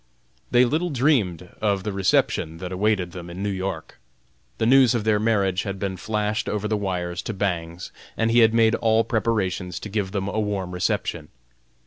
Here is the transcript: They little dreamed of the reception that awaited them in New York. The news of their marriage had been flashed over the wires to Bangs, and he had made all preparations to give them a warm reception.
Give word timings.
They 0.49 0.65
little 0.65 0.89
dreamed 0.89 1.47
of 1.61 1.83
the 1.83 1.91
reception 1.93 2.57
that 2.57 2.71
awaited 2.71 3.11
them 3.11 3.29
in 3.29 3.43
New 3.43 3.51
York. 3.51 3.99
The 4.57 4.65
news 4.65 4.95
of 4.95 5.03
their 5.03 5.19
marriage 5.19 5.61
had 5.61 5.77
been 5.77 5.95
flashed 5.95 6.49
over 6.49 6.67
the 6.67 6.75
wires 6.75 7.21
to 7.21 7.35
Bangs, 7.35 7.91
and 8.17 8.31
he 8.31 8.39
had 8.39 8.51
made 8.51 8.73
all 8.73 9.03
preparations 9.03 9.79
to 9.81 9.89
give 9.89 10.11
them 10.11 10.27
a 10.27 10.39
warm 10.39 10.71
reception. 10.71 11.29